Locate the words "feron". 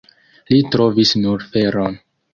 1.53-2.05